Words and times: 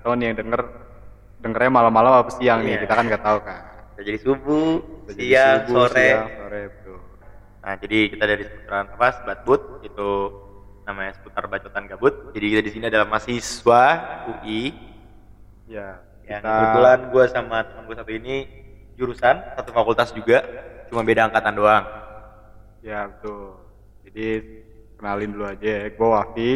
nggak 0.00 0.08
tahu 0.08 0.14
nih 0.16 0.26
yang 0.26 0.38
denger 0.40 0.60
dengernya 1.40 1.70
malam-malam 1.70 2.12
apa 2.16 2.30
siang 2.32 2.64
nih, 2.64 2.72
Iya. 2.72 2.80
kita 2.84 2.92
kan 2.96 3.04
nggak 3.04 3.20
tahu 3.22 3.38
kan. 3.44 3.60
Udah 3.92 4.04
jadi 4.06 4.18
subuh, 4.18 4.72
jadi 5.08 5.20
siang, 5.20 5.56
subuh, 5.68 5.76
sore. 5.84 6.08
siang, 6.08 6.28
sore 6.36 6.60
betul. 6.72 6.98
Nah, 7.60 7.74
jadi 7.76 7.98
kita 8.08 8.24
dari 8.24 8.42
seputaran 8.44 8.86
apa? 8.88 9.06
Sebatbut 9.12 9.60
itu 9.84 10.10
namanya 10.82 11.12
seputar 11.12 11.44
bacotan 11.46 11.84
gabut. 11.84 12.14
Jadi 12.32 12.46
kita 12.48 12.62
di 12.62 12.70
sini 12.72 12.84
adalah 12.88 13.04
mahasiswa 13.04 13.82
UI. 14.26 14.72
Ya, 15.68 16.00
Yang 16.24 16.40
kita 16.40 16.48
kebetulan 16.50 16.98
gue 17.08 17.24
sama 17.28 17.56
teman 17.62 17.82
gue 17.84 17.96
satu 17.96 18.10
ini 18.10 18.36
jurusan 18.96 19.36
satu 19.54 19.70
fakultas 19.70 20.08
juga, 20.10 20.40
cuma 20.88 21.04
beda 21.04 21.28
angkatan 21.28 21.54
doang. 21.54 21.84
ya 22.80 23.04
betul. 23.06 23.60
Jadi 24.08 24.26
kenalin 24.96 25.30
dulu 25.30 25.44
aja 25.44 25.68
ya, 25.68 25.86
gue 25.88 26.08
Wafi 26.08 26.50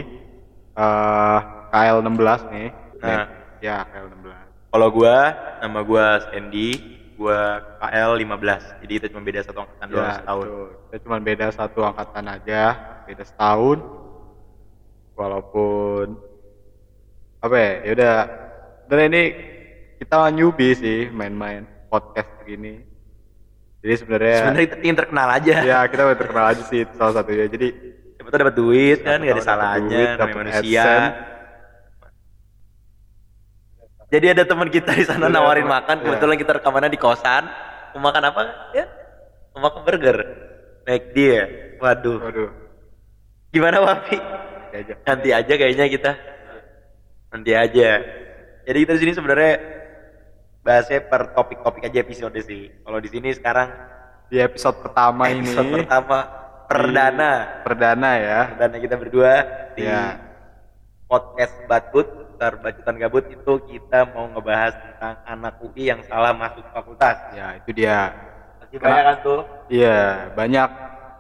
eh 0.75 1.41
KL 1.71 1.99
16 2.01 2.49
nih. 2.51 2.69
Nah. 3.01 3.27
Ya, 3.59 3.81
KL 3.89 4.13
16. 4.13 4.35
Kalau 4.69 4.89
gue, 4.91 5.17
nama 5.63 5.81
gue 5.81 6.07
Sandy, 6.29 6.69
gue 7.15 7.41
KL 7.81 8.11
15. 8.19 8.83
Jadi 8.85 8.93
kita 8.99 9.07
cuma 9.09 9.23
beda 9.23 9.41
satu 9.41 9.59
angkatan 9.63 9.87
doang 9.89 10.05
Ya, 10.05 10.15
setahun. 10.19 10.45
betul. 10.45 10.69
Kita 10.85 10.97
cuma 11.01 11.17
beda 11.19 11.47
satu 11.49 11.81
angkatan 11.81 12.25
aja, 12.29 12.63
beda 13.07 13.25
setahun. 13.25 13.79
Walaupun 15.15 16.07
apa 17.39 17.55
ya, 17.57 17.73
ya 17.87 17.91
udah. 17.95 18.17
Dan 18.85 18.99
ini 19.09 19.23
kita 19.97 20.29
newbie 20.29 20.75
sih 20.75 21.09
main-main 21.09 21.63
podcast 21.87 22.29
begini. 22.43 22.83
Jadi 23.79 23.95
sebenarnya 23.97 24.37
Sebenarnya 24.43 24.65
kita 24.67 24.77
ingin 24.83 24.97
terkenal 24.97 25.29
aja. 25.31 25.55
ya 25.63 25.79
kita 25.87 26.03
terkenal 26.17 26.47
aja 26.51 26.63
sih 26.67 26.83
salah 26.97 27.15
satunya. 27.15 27.47
Jadi 27.47 27.69
tuh 28.19 28.39
dapat 28.41 28.57
duit 28.57 28.99
kan, 29.05 29.21
Siapa 29.21 29.29
gak 29.29 29.37
ada 29.39 29.45
salahnya, 29.45 29.89
duit, 29.93 30.09
namanya 30.19 30.37
manusia. 30.41 30.83
AdSense. 30.83 31.34
Jadi 34.15 34.27
ada 34.31 34.47
teman 34.47 34.71
kita 34.71 34.95
di 34.95 35.03
sana 35.03 35.27
Iya, 35.27 35.35
nawarin 35.35 35.67
makan, 35.67 35.97
Iya. 35.99 36.05
kebetulan 36.07 36.37
kita 36.39 36.53
rekamannya 36.55 36.87
di 36.87 37.01
kosan. 37.03 37.51
Mau 37.95 38.07
makan 38.07 38.23
apa? 38.31 38.43
Ya, 38.71 38.87
mau 39.51 39.67
makan 39.67 39.83
burger. 39.83 40.19
Naik 40.87 41.05
dia. 41.11 41.43
Waduh. 41.83 42.23
waduh, 42.23 42.51
Gimana 43.51 43.83
Wafi? 43.83 44.15
ya 44.71 44.79
aja. 44.79 44.95
Nanti 45.03 45.29
aja 45.31 45.53
kayaknya 45.53 45.91
kita. 45.91 46.13
Nanti 47.31 47.51
aja. 47.53 47.91
Jadi 48.63 48.77
kita 48.79 48.93
di 48.95 49.01
sini 49.03 49.13
sebenarnya 49.13 49.55
bahasnya 50.63 51.03
per 51.03 51.35
topik-topik 51.35 51.83
aja 51.83 51.99
episode 51.99 52.39
sih. 52.39 52.71
Kalau 52.83 52.99
di 52.99 53.11
sini 53.11 53.35
sekarang 53.35 53.69
Di 54.25 54.41
episode 54.41 54.79
pertama 54.81 55.29
episode 55.29 55.69
ini 55.69 55.83
pertama 55.83 56.19
perdana. 56.67 57.33
perdana 57.63 58.11
ya. 58.17 58.39
Perdana 58.55 58.77
kita 58.79 58.95
berdua 58.97 59.33
di 59.75 59.85
Iya. 59.85 60.23
podcast 61.05 61.55
Batut 61.67 62.09
Terbacutan 62.35 62.97
Gabut 62.99 63.25
itu 63.31 63.53
kita 63.71 64.11
mau 64.13 64.29
ngebahas 64.31 64.75
tentang 64.75 65.15
anak 65.25 65.55
UI 65.63 65.91
yang 65.91 66.01
salah 66.07 66.35
masuk 66.35 66.65
fakultas. 66.75 67.17
Ya, 67.33 67.57
itu 67.59 67.71
dia. 67.73 68.13
Pasti 68.61 68.77
banyak 68.79 69.05
kan 69.07 69.17
tuh. 69.23 69.41
Iya, 69.71 70.31
banyak 70.35 70.69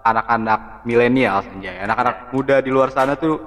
anak-anak 0.04 0.60
milenial 0.84 1.40
Sanjay. 1.48 1.80
Anak-anak 1.80 2.30
muda 2.30 2.60
di 2.60 2.70
luar 2.70 2.92
sana 2.92 3.16
tuh 3.16 3.40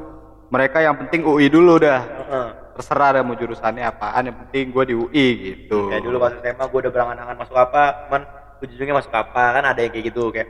mereka 0.50 0.82
yang 0.82 0.98
penting 0.98 1.28
UI 1.28 1.48
dulu 1.48 1.78
dah. 1.78 2.02
Heeh. 2.02 2.48
Terserah 2.78 3.10
ada 3.10 3.22
mau 3.26 3.34
jurusannya 3.34 3.82
apaan, 3.82 4.30
yang 4.30 4.38
penting 4.46 4.70
gue 4.70 4.84
di 4.86 4.96
UI 4.96 5.28
gitu. 5.42 5.90
Ya 5.90 5.98
dulu 5.98 6.22
pas 6.22 6.34
SMA 6.38 6.66
gue 6.70 6.80
udah 6.86 6.94
berangan-angan 6.94 7.38
masuk 7.42 7.58
apa, 7.58 8.06
cuman 8.06 8.22
ujung-ujungnya 8.62 8.96
masuk 9.02 9.14
apa 9.18 9.44
kan 9.58 9.64
ada 9.66 9.80
yang 9.82 9.90
kayak 9.94 10.14
gitu 10.14 10.30
kayak 10.30 10.50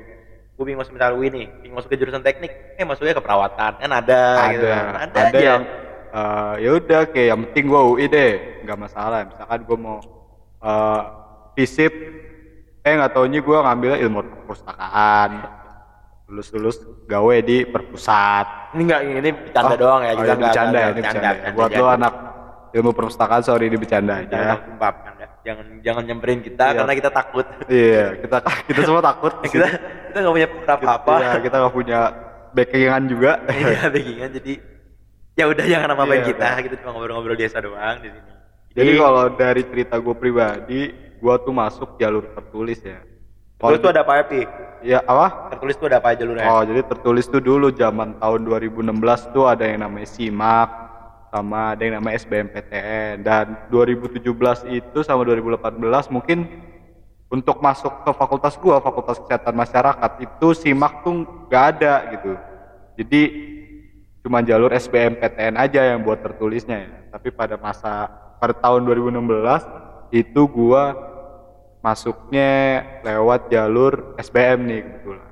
gue 0.57 0.63
bingung 0.65 0.83
masuk 0.83 0.97
UI 0.97 1.27
nih, 1.31 1.45
bingung 1.63 1.77
masuk 1.79 1.87
ke 1.93 1.97
jurusan 2.01 2.19
teknik, 2.19 2.51
eh 2.75 2.83
masuknya 2.83 3.15
ke 3.15 3.23
perawatan 3.23 3.79
kan 3.79 3.91
ada, 3.93 4.21
ada, 4.35 4.51
gitu. 4.51 4.67
ada, 4.67 4.99
Ada, 5.07 5.19
aja. 5.31 5.39
yang 5.39 5.61
eh, 6.09 6.53
ya 6.61 6.69
udah 6.75 7.01
kayak 7.07 7.27
yang 7.29 7.39
penting 7.49 7.65
gue 7.67 7.81
UI 7.83 8.05
deh, 8.07 8.31
nggak 8.63 8.79
masalah. 8.79 9.25
Misalkan 9.25 9.59
gue 9.63 9.77
mau 9.77 9.97
eh 10.57 11.01
fisip, 11.53 11.93
eh 12.81 12.93
nggak 12.93 13.11
taunya 13.11 13.39
gue 13.39 13.57
ngambil 13.57 13.91
ilmu 13.99 14.19
perpustakaan, 14.23 15.31
lulus-lulus 16.27 16.77
gawe 17.05 17.37
di 17.39 17.63
perpusat. 17.63 18.75
Ini 18.75 18.81
enggak 18.83 19.01
ini 19.05 19.29
bercanda 19.31 19.73
Oh, 19.73 19.79
doang 19.79 20.01
ya, 20.03 20.11
oh, 20.11 20.19
kita 20.19 20.33
ini 20.33 20.43
bercanda 20.43 20.77
ya, 20.77 20.87
ini 20.87 21.01
bercanda. 21.01 21.29
ya. 21.31 21.51
Buat 21.53 21.71
lo 21.73 21.85
anak 21.87 22.13
ilmu 22.75 22.91
perpustakaan 22.91 23.41
sorry 23.41 23.65
ini 23.67 23.77
bercanda 23.77 24.13
aja. 24.21 24.59
bercanda. 24.59 25.25
Jangan 25.47 25.65
jangan 25.79 26.03
nyamperin 26.03 26.43
kita 26.43 26.65
Iya. 26.67 26.75
karena 26.75 26.93
kita 26.93 27.09
takut. 27.09 27.45
Iya, 27.71 28.05
kita 28.19 28.37
kita 28.67 28.81
semua 28.83 28.99
takut. 28.99 29.33
kita 29.53 29.67
kita 30.11 30.17
nggak 30.19 30.33
punya 30.35 30.47
apa-apa. 30.67 31.13
Iya, 31.15 31.31
kita 31.39 31.55
nggak 31.55 31.73
punya 31.73 31.99
backingan 32.51 33.03
juga. 33.07 33.31
Iya, 33.47 33.79
backingan 33.87 34.29
jadi 34.35 34.53
ya 35.37 35.45
udah 35.45 35.65
jangan 35.69 35.93
apa-apain 35.93 36.25
Iya, 36.25 36.29
kita, 36.33 36.47
udah. 36.49 36.63
kita 36.65 36.75
cuma 36.81 36.89
ngobrol-ngobrol 36.97 37.37
biasa 37.37 37.57
doang 37.61 37.97
di 38.01 38.09
sini. 38.09 38.31
Jadi 38.77 38.91
kalau 38.97 39.23
dari 39.33 39.61
cerita 39.65 39.95
gue 39.97 40.15
pribadi, 40.17 40.81
gue 40.93 41.35
tuh 41.41 41.53
masuk 41.53 41.97
jalur 41.97 42.25
tertulis 42.33 42.81
ya. 42.81 43.01
tertulis 43.57 43.81
tuh 43.81 43.89
ada 43.89 44.01
apa 44.05 44.13
ya, 44.21 44.23
Pi? 44.29 44.41
Ya 44.85 44.99
apa? 45.01 45.49
Tertulis 45.49 45.75
tuh 45.81 45.89
ada 45.89 45.97
apa 45.97 46.13
jalurnya? 46.13 46.45
Oh, 46.45 46.61
jadi 46.61 46.81
tertulis 46.85 47.25
tuh 47.25 47.41
dulu 47.41 47.73
zaman 47.73 48.21
tahun 48.21 48.45
2016 48.45 49.33
tuh 49.33 49.49
ada 49.49 49.65
yang 49.65 49.81
namanya 49.81 50.05
SIMAK 50.05 50.69
sama 51.33 51.73
ada 51.73 51.81
yang 51.81 51.97
namanya 51.97 52.21
SBMPTN 52.21 53.25
dan 53.25 53.45
2017 53.73 54.21
itu 54.69 54.99
sama 55.01 55.25
2018 55.25 55.81
mungkin 56.13 56.45
untuk 57.27 57.59
masuk 57.59 58.07
ke 58.07 58.11
fakultas 58.15 58.55
gua 58.55 58.79
Fakultas 58.79 59.19
Kesehatan 59.19 59.57
Masyarakat 59.57 60.11
itu 60.23 60.47
SIMAK 60.53 60.93
tuh 61.01 61.25
nggak 61.49 61.63
ada 61.75 61.93
gitu. 62.13 62.31
Jadi 63.01 63.21
cuma 64.27 64.43
jalur 64.43 64.75
SBMPTN 64.75 65.55
aja 65.55 65.95
yang 65.95 66.03
buat 66.03 66.19
tertulisnya 66.19 66.83
ya. 66.83 66.91
Tapi 67.15 67.31
pada 67.31 67.55
masa 67.55 68.11
pada 68.43 68.51
tahun 68.51 68.83
2016 68.83 69.23
itu 70.11 70.41
gua 70.51 70.91
masuknya 71.79 72.83
lewat 73.07 73.47
jalur 73.47 74.19
SBM 74.19 74.59
nih 74.67 74.81
kebetulan. 74.83 75.31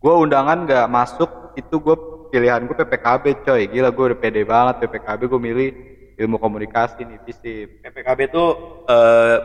Gue 0.00 0.14
undangan 0.16 0.64
nggak 0.64 0.88
masuk 0.88 1.52
itu 1.60 1.76
gue 1.76 1.96
pilihan 2.32 2.64
gue 2.64 2.72
PPKB 2.72 3.44
coy 3.44 3.62
gila 3.68 3.92
gue 3.92 4.04
udah 4.10 4.18
pede 4.18 4.42
banget 4.48 4.74
PPKB 4.82 5.20
gue 5.28 5.40
milih 5.40 5.70
ilmu 6.18 6.40
komunikasi 6.40 7.04
nih 7.04 7.20
FISIP 7.28 7.84
PPKB 7.84 8.20
tuh 8.32 8.48
eh 8.88 9.38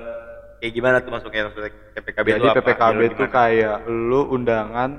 kayak 0.63 0.73
gimana 0.73 0.97
tuh 1.03 1.11
masuknya 1.13 1.51
maksudnya 1.51 1.71
PPKB 1.99 2.27
jadi 2.27 2.39
itu 2.41 2.49
apa? 2.49 2.57
PPKB 2.59 2.81
Jalur 2.81 3.03
itu 3.13 3.23
kayak 3.29 3.77
lu 3.87 4.21
undangan 4.33 4.89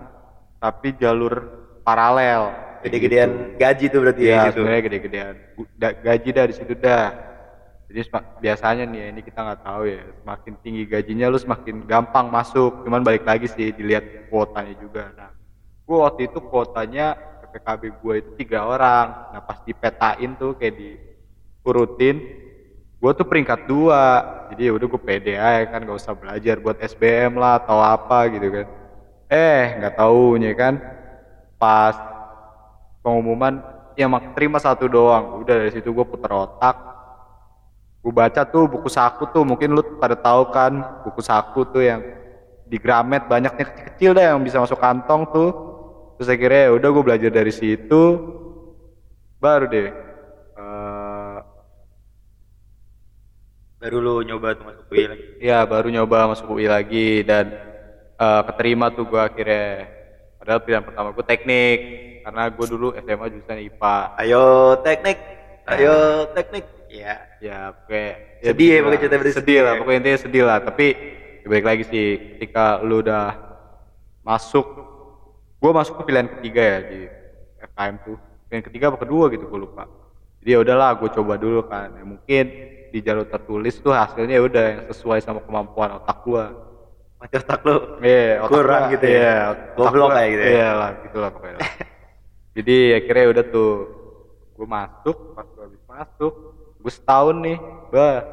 tapi 0.63 0.89
jalur 1.01 1.35
paralel 1.83 2.70
gede-gedean 2.85 3.31
gitu. 3.31 3.59
gaji 3.61 3.85
tuh 3.89 4.01
berarti 4.01 4.23
ya, 4.23 4.31
Iya 4.31 4.43
gitu. 4.49 4.55
sebenarnya 4.61 4.83
gede-gedean. 4.89 5.35
Gaji 5.79 6.31
dari 6.33 6.53
situ 6.53 6.73
dah. 6.77 7.09
Jadi 7.91 8.07
biasanya 8.39 8.85
nih 8.87 8.99
ya, 9.03 9.07
ini 9.11 9.21
kita 9.27 9.39
nggak 9.43 9.61
tahu 9.67 9.83
ya 9.91 10.03
semakin 10.23 10.53
tinggi 10.63 10.83
gajinya 10.87 11.27
lu 11.27 11.39
semakin 11.43 11.83
gampang 11.91 12.31
masuk. 12.31 12.87
Cuman 12.87 13.03
balik 13.03 13.27
lagi 13.27 13.51
sih 13.51 13.75
dilihat 13.75 14.31
kuotanya 14.31 14.75
juga. 14.79 15.11
Nah 15.19 15.35
gua 15.83 16.07
waktu 16.07 16.31
itu 16.31 16.39
kuotanya 16.39 17.19
PPKB 17.51 17.83
gue 17.99 18.15
itu 18.23 18.31
tiga 18.39 18.63
orang. 18.63 19.35
Nah 19.35 19.43
pas 19.43 19.59
dipetain 19.67 20.31
tuh 20.39 20.55
kayak 20.55 20.79
diurutin 20.79 22.17
gue 23.01 23.11
tuh 23.11 23.27
peringkat 23.27 23.67
dua. 23.67 24.03
Jadi 24.55 24.71
ya 24.71 24.73
udah 24.79 24.87
gue 24.87 25.03
pede 25.03 25.35
aja 25.35 25.67
kan 25.67 25.83
gak 25.83 25.99
usah 25.99 26.15
belajar 26.15 26.63
buat 26.63 26.79
SBM 26.79 27.35
lah 27.35 27.59
atau 27.59 27.83
apa 27.83 28.31
gitu 28.31 28.55
kan. 28.55 28.67
Eh 29.27 29.83
nggak 29.83 29.95
taunya 29.99 30.55
kan 30.55 30.75
pas 31.59 31.95
pengumuman 33.01 33.61
ya 33.97 34.07
mak 34.09 34.33
terima 34.37 34.57
satu 34.61 34.87
doang. 34.87 35.43
Udah 35.43 35.55
dari 35.61 35.73
situ 35.73 35.93
gue 35.93 36.07
putar 36.07 36.33
otak. 36.33 36.77
Gue 38.01 38.13
baca 38.17 38.49
tuh 38.49 38.65
buku 38.65 38.89
saku 38.89 39.29
tuh 39.29 39.45
mungkin 39.45 39.77
lu 39.77 39.83
pada 40.01 40.17
tahu 40.17 40.49
kan 40.49 41.05
buku 41.05 41.21
saku 41.21 41.69
tuh 41.69 41.85
yang 41.85 42.01
di 42.65 42.81
Gramet 42.81 43.29
banyaknya 43.29 43.67
kecil-kecil 43.67 44.11
deh 44.17 44.25
yang 44.31 44.41
bisa 44.41 44.57
masuk 44.63 44.81
kantong 44.81 45.29
tuh. 45.29 45.51
Terus 46.17 46.29
akhirnya 46.33 46.63
ya 46.69 46.73
udah 46.77 46.89
gue 46.89 47.05
belajar 47.05 47.31
dari 47.33 47.53
situ. 47.53 48.03
Baru 49.41 49.69
deh 49.69 49.89
eh, 50.57 51.39
Baru 53.81 53.97
lu 54.05 54.15
nyoba 54.25 54.53
tuh 54.57 54.65
masuk 54.69 54.85
UI 54.93 55.09
lagi. 55.09 55.25
ya 55.41 55.65
baru 55.65 55.89
nyoba 55.89 56.29
masuk 56.29 56.53
UI 56.53 56.69
lagi 56.69 57.25
dan 57.25 57.53
eh, 58.17 58.43
keterima 58.49 58.89
tuh 58.93 59.05
gue 59.09 59.21
akhirnya. 59.21 59.89
Padahal 60.41 60.61
pilihan 60.65 60.85
pertama 60.85 61.13
gue 61.13 61.25
teknik 61.25 61.81
karena 62.21 62.43
gue 62.53 62.67
dulu 62.69 62.89
SMA 63.01 63.27
jurusan 63.33 63.59
IPA 63.61 63.97
Ayo 64.21 64.45
teknik, 64.85 65.19
ayo 65.67 65.97
teknik. 66.37 66.65
Iya. 66.91 67.15
ya 67.39 67.59
pokoknya 67.73 68.11
Sedih 68.41 68.69
ya 68.73 68.81
pokoknya 68.83 69.01
cerita 69.01 69.17
berisi 69.21 69.37
sedih 69.39 69.59
lah 69.63 69.73
ya. 69.73 69.79
pokoknya 69.79 69.99
intinya 70.01 70.21
sedih 70.21 70.43
lah 70.49 70.59
tapi 70.65 70.87
ya 71.41 71.47
balik 71.49 71.67
lagi 71.67 71.83
sih 71.87 72.07
ketika 72.37 72.81
lu 72.83 73.01
udah 73.05 73.37
masuk 74.21 74.67
gua 75.61 75.73
masuk 75.77 76.01
ke 76.01 76.03
pilihan 76.09 76.29
ketiga 76.39 76.63
ya 76.63 76.79
di 76.85 77.01
FKM 77.63 77.95
tuh 78.03 78.17
pilihan 78.49 78.65
ketiga 78.65 78.85
apa 78.91 78.99
kedua 79.01 79.25
gitu 79.33 79.45
gua 79.47 79.61
lupa 79.61 79.85
jadi 80.41 80.57
ya 80.57 80.59
udahlah 80.65 80.97
gue 80.97 81.09
coba 81.13 81.37
dulu 81.37 81.61
kan 81.69 81.93
ya, 81.93 82.05
mungkin 82.05 82.45
di 82.89 82.99
jalur 83.05 83.29
tertulis 83.29 83.77
tuh 83.77 83.93
hasilnya 83.93 84.41
ya 84.41 84.43
udah 84.43 84.65
yang 84.73 84.81
sesuai 84.89 85.21
sama 85.21 85.45
kemampuan 85.45 86.01
otak 86.01 86.25
Macam 87.21 87.41
otak 87.45 87.61
lu. 87.69 87.77
Iya, 88.01 88.41
otak 88.41 88.49
Kurang 88.49 88.81
gua- 88.81 88.93
gitu 88.97 89.05
ya? 89.05 89.13
Iya, 89.21 89.37
otak 89.53 89.77
Goblok 89.77 90.09
kayak 90.17 90.29
gitu 90.33 90.41
ya? 90.41 90.49
Iya 90.57 90.69
lah, 90.73 90.91
gitu 91.05 91.17
lah 91.21 91.31
pokoknya. 91.31 91.59
Jadi 92.53 92.99
akhirnya 92.99 93.27
udah 93.31 93.45
tuh 93.47 93.71
gue 94.57 94.67
masuk 94.69 95.17
pas 95.33 95.47
gue 95.47 95.63
habis 95.65 95.83
masuk 95.87 96.33
gue 96.81 96.93
setahun 96.93 97.37
nih 97.41 97.59
bah 97.89 98.25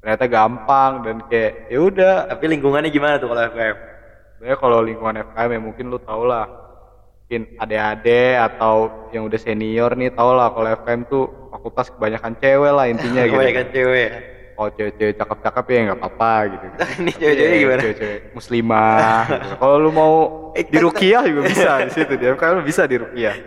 ternyata 0.00 0.24
gampang 0.26 0.92
dan 1.02 1.16
kayak 1.26 1.52
ya 1.66 1.78
udah 1.82 2.14
Tapi 2.30 2.44
lingkungannya 2.46 2.90
gimana 2.90 3.18
tuh 3.18 3.26
kalau 3.26 3.42
FKM? 3.42 3.76
sebenarnya 4.36 4.58
kalau 4.60 4.78
lingkungan 4.84 5.16
FKM 5.26 5.50
ya 5.50 5.60
mungkin 5.60 5.84
lu 5.88 5.98
tau 5.98 6.22
lah 6.22 6.46
mungkin 7.26 7.42
adik-adik 7.58 8.34
atau 8.38 8.74
yang 9.10 9.26
udah 9.26 9.40
senior 9.40 9.90
nih 9.98 10.14
tau 10.14 10.30
lah 10.30 10.52
kalau 10.54 10.68
FKM 10.78 11.02
tuh 11.10 11.24
fakultas 11.50 11.90
kebanyakan 11.90 12.38
cewek 12.38 12.70
lah 12.70 12.86
intinya 12.86 13.22
gitu 13.26 13.34
Kebanyakan 13.34 13.66
cewek. 13.72 14.08
Kalau 14.56 14.70
cewek-cewek 14.72 15.14
cakep-cakep 15.14 15.64
ya 15.66 15.78
nggak 15.84 15.98
apa-apa 15.98 16.32
gitu 16.48 16.66
Ini 17.00 17.12
cewek-cewek 17.12 17.46
Iya, 17.46 17.60
gimana? 17.60 17.80
cewek-cewek 17.82 18.20
muslimah 18.32 18.96
gitu. 19.22 19.52
kalau 19.58 19.76
lu 19.78 19.90
mau 19.90 20.14
Eh, 20.52 20.64
di 20.64 20.78
rukiah 20.78 21.22
juga 21.22 21.40
bisa 21.44 21.70
di 21.82 21.92
situ 21.92 22.12
di 22.12 22.24
FKM 22.26 22.54
lu 22.54 22.64
bisa 22.64 22.82
di 22.84 22.96
rukiah 22.96 23.36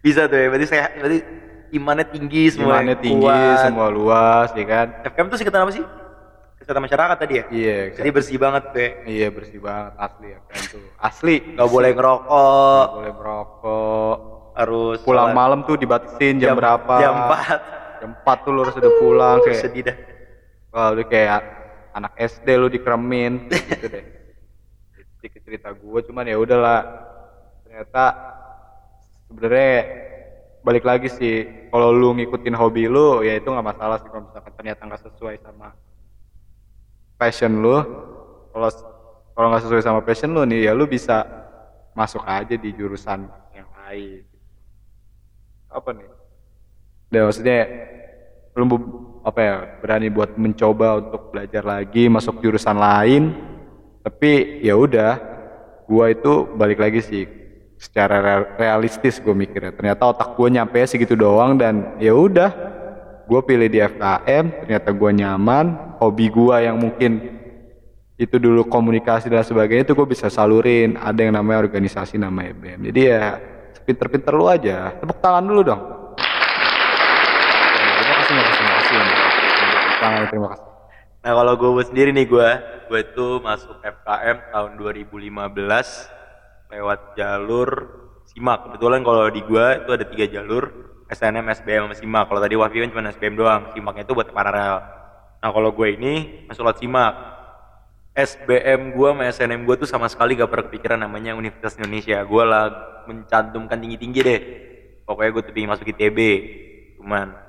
Bisa 0.00 0.24
tuh 0.24 0.36
ya, 0.36 0.46
berarti 0.46 0.66
saya 0.66 0.84
berarti 0.94 1.18
imannya 1.70 2.06
tinggi 2.06 2.42
semua. 2.48 2.76
Imannya 2.76 2.96
tinggi 2.96 3.24
kuat. 3.24 3.64
semua 3.64 3.86
luas 3.88 4.48
ya 4.52 4.64
kan 4.64 4.86
FKM 5.02 5.26
tuh 5.26 5.38
singkatan 5.38 5.60
apa 5.60 5.72
sih? 5.72 5.84
Kesehatan 6.54 6.82
masyarakat 6.82 7.16
tadi 7.18 7.34
ya? 7.34 7.44
iya 7.50 7.78
Jadi 7.90 8.08
bersih 8.10 8.36
banget 8.36 8.62
tuh 8.68 8.78
ya. 8.78 8.90
iya 9.04 9.28
bersih 9.28 9.58
banget 9.58 9.92
asli 9.98 10.28
FKM 10.30 10.64
tuh 10.70 10.82
asli 10.98 11.36
Nggak 11.50 11.68
boleh 11.68 11.90
ngerokok, 11.90 12.84
Nggak 12.84 12.94
boleh 12.94 13.12
merokok 13.14 14.16
harus 14.54 14.96
pulang 15.02 15.26
sholat 15.26 15.34
malam 15.34 15.58
tuh 15.62 15.74
dibatasin 15.74 16.34
jam, 16.38 16.54
berapa 16.54 16.94
Jam 16.94 17.14
4. 17.26 17.83
Jam 18.04 18.12
4 18.20 18.44
tuh 18.44 18.52
lu 18.52 18.60
harus 18.60 18.76
udah 18.76 18.92
pulang 19.00 19.36
kayak 19.40 19.64
Sedih 19.64 19.82
dah. 19.88 19.96
wah 20.76 20.92
lu 20.92 21.00
kayak 21.08 21.40
anak 21.96 22.12
SD 22.20 22.48
lu 22.60 22.68
dikeremin 22.68 23.48
gitu 23.72 23.86
deh. 23.88 24.04
Sedikit 25.16 25.40
cerita 25.40 25.72
gue 25.72 26.00
cuman 26.04 26.28
ya 26.28 26.36
udahlah. 26.36 26.84
Ternyata 27.64 28.04
sebenarnya 29.24 29.72
balik 30.60 30.84
lagi 30.84 31.08
sih 31.08 31.48
kalau 31.72 31.96
lu 31.96 32.12
ngikutin 32.12 32.52
hobi 32.52 32.92
lu 32.92 33.24
ya 33.24 33.40
itu 33.40 33.48
nggak 33.48 33.68
masalah 33.72 33.96
sih 34.04 34.08
kalau 34.12 34.28
misalkan 34.28 34.52
ternyata 34.52 34.80
nggak 34.84 35.02
sesuai 35.08 35.40
sama 35.40 35.72
passion 37.16 37.56
lu. 37.64 37.80
Kalau 38.52 38.68
kalau 39.32 39.46
nggak 39.48 39.64
sesuai 39.64 39.80
sama 39.80 40.00
passion 40.04 40.36
lu 40.36 40.44
nih 40.44 40.68
ya 40.68 40.76
lu 40.76 40.84
bisa 40.84 41.24
masuk 41.96 42.20
aja 42.28 42.52
di 42.52 42.68
jurusan 42.76 43.24
yang 43.56 43.70
lain. 43.80 44.28
Apa 45.72 45.88
nih 45.96 46.13
ya 47.14 47.22
maksudnya 47.24 47.60
lu 48.54 48.64
bu- 48.66 48.92
apa 49.24 49.40
ya 49.40 49.54
berani 49.80 50.12
buat 50.12 50.36
mencoba 50.36 51.00
untuk 51.00 51.32
belajar 51.32 51.64
lagi 51.64 52.06
masuk 52.06 52.38
jurusan 52.38 52.76
lain 52.76 53.32
tapi 54.04 54.60
ya 54.60 54.76
udah 54.76 55.16
gua 55.88 56.12
itu 56.12 56.44
balik 56.54 56.76
lagi 56.76 57.00
sih 57.00 57.24
secara 57.74 58.20
re- 58.20 58.48
realistis 58.56 59.20
gue 59.20 59.32
mikirnya. 59.32 59.72
Ternyata 59.72 60.08
otak 60.08 60.36
gua 60.36 60.48
nyampe 60.48 60.80
segitu 60.84 61.16
doang 61.16 61.56
dan 61.56 61.96
ya 62.00 62.12
udah 62.12 62.52
gue 63.24 63.40
pilih 63.44 63.68
di 63.68 63.80
FKM 63.80 64.64
ternyata 64.64 64.92
gua 64.92 65.10
nyaman 65.12 65.96
hobi 66.00 66.28
gua 66.28 66.60
yang 66.60 66.76
mungkin 66.76 67.40
itu 68.14 68.36
dulu 68.38 68.68
komunikasi 68.68 69.26
dan 69.26 69.42
sebagainya 69.42 69.88
itu 69.88 69.96
gue 69.96 70.06
bisa 70.06 70.28
salurin. 70.28 70.94
Ada 71.00 71.26
yang 71.26 71.34
namanya 71.34 71.64
organisasi 71.64 72.14
namanya 72.20 72.52
BM 72.54 72.80
jadi 72.92 73.00
ya 73.08 73.24
pinter-pinter 73.84 74.32
lu 74.32 74.48
aja 74.48 74.96
tepuk 74.96 75.20
tangan 75.20 75.44
dulu 75.44 75.60
dong 75.60 75.82
Ya, 77.74 78.00
terima 78.00 78.14
kasih 78.16 78.32
terima 78.32 78.72
kasih 78.80 78.96
terima 78.96 79.16
kasih 79.28 79.93
Terima 80.30 80.48
kasih 80.52 80.74
Nah 81.24 81.32
kalau 81.32 81.56
gue 81.56 81.84
sendiri 81.88 82.12
nih 82.12 82.28
gue, 82.28 82.50
gue 82.92 83.00
itu 83.00 83.26
masuk 83.40 83.80
FKM 83.80 84.52
tahun 84.52 84.76
2015 84.76 85.32
lewat 86.68 87.00
jalur 87.16 87.68
SIMAK. 88.28 88.58
Kebetulan 88.68 89.00
kalau 89.00 89.24
di 89.32 89.40
gue 89.40 89.66
itu 89.80 89.90
ada 89.96 90.04
tiga 90.04 90.26
jalur, 90.28 90.68
SNM, 91.08 91.48
SBM, 91.48 91.96
SIMAK. 91.96 92.24
Kalau 92.28 92.40
tadi 92.44 92.60
Wafi 92.60 92.76
kan 92.84 92.92
cuma 92.92 93.08
SBM 93.08 93.40
doang, 93.40 93.72
SIMAKnya 93.72 94.04
itu 94.04 94.12
buat 94.12 94.28
paralel. 94.36 94.84
Nah 95.40 95.48
kalau 95.48 95.72
gue 95.72 95.88
ini 95.96 96.44
masuk 96.44 96.68
lewat 96.68 96.84
SIMAK. 96.84 97.14
SBM 98.14 98.92
gue 98.92 99.08
sama 99.08 99.24
SNM 99.32 99.60
gue 99.64 99.76
tuh 99.80 99.88
sama 99.88 100.06
sekali 100.12 100.36
gak 100.36 100.52
pernah 100.52 100.68
kepikiran 100.68 101.00
namanya 101.08 101.32
Universitas 101.32 101.80
Indonesia. 101.80 102.20
Gue 102.28 102.44
lah 102.44 102.68
mencantumkan 103.08 103.80
tinggi-tinggi 103.80 104.20
deh. 104.20 104.40
Pokoknya 105.08 105.30
gue 105.40 105.42
tuh 105.48 105.52
pengen 105.56 105.72
masuk 105.72 105.88
ITB. 105.88 106.18
Cuman 107.00 107.43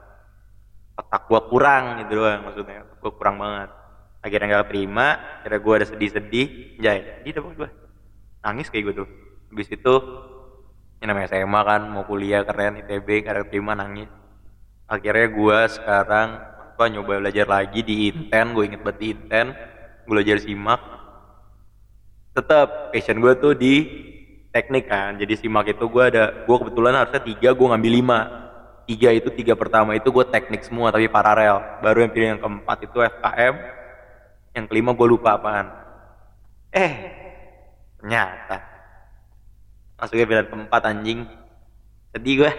gua 1.24 1.42
kurang 1.48 2.04
gitu 2.04 2.20
doang 2.20 2.44
maksudnya. 2.44 2.84
Gua 3.00 3.12
kurang 3.16 3.40
banget. 3.40 3.70
Akhirnya 4.26 4.60
gak 4.60 4.70
terima 4.74 5.08
akhirnya 5.42 5.60
gua 5.62 5.74
ada 5.80 5.88
sedih-sedih 5.88 6.48
jahit 6.82 7.06
di 7.24 7.30
depan 7.32 7.54
gua. 7.56 7.70
Nangis 8.44 8.68
kayak 8.68 8.94
gitu. 8.94 9.04
Habis 9.54 9.68
itu 9.72 9.94
ini 11.00 11.06
namanya 11.12 11.32
SMA 11.32 11.62
kan 11.62 11.82
mau 11.92 12.04
kuliah 12.04 12.42
keren 12.44 12.82
ITB 12.82 13.26
gak 13.26 13.54
terima 13.54 13.78
nangis. 13.78 14.10
Akhirnya 14.86 15.28
gua 15.32 15.66
sekarang 15.70 16.56
apa 16.76 16.92
nyoba 16.92 17.24
belajar 17.24 17.48
lagi 17.48 17.88
di 17.88 18.12
Inten 18.12 18.52
gue 18.52 18.68
inget 18.68 18.84
banget 18.84 19.00
di 19.00 19.08
Inten 19.16 19.56
gue 20.04 20.12
belajar 20.12 20.44
simak. 20.44 20.84
Tetap 22.36 22.92
passion 22.92 23.24
gue 23.24 23.34
tuh 23.40 23.56
di 23.56 23.76
teknik 24.52 24.92
kan. 24.92 25.16
Jadi 25.16 25.40
simak 25.40 25.72
itu 25.72 25.88
gue 25.88 26.04
ada 26.04 26.44
gue 26.44 26.56
kebetulan 26.60 27.00
harusnya 27.00 27.24
tiga 27.24 27.56
gue 27.56 27.64
ngambil 27.64 27.92
lima 27.96 28.20
tiga 28.86 29.10
itu 29.10 29.34
tiga 29.34 29.58
pertama 29.58 29.98
itu 29.98 30.08
gue 30.14 30.26
teknik 30.30 30.62
semua 30.64 30.94
tapi 30.94 31.10
paralel. 31.10 31.82
Baru 31.82 32.06
yang 32.06 32.12
pilih 32.14 32.28
yang 32.38 32.42
keempat 32.42 32.78
itu 32.86 32.98
FKM 33.02 33.56
yang 34.56 34.66
kelima 34.70 34.94
gue 34.94 35.08
lupa 35.10 35.36
apaan. 35.36 35.68
Eh 36.70 36.94
ternyata. 38.00 38.62
Masuknya 39.98 40.26
pilihan 40.30 40.48
keempat 40.48 40.82
anjing. 40.86 41.26
Sedih 42.14 42.46
gue 42.46 42.52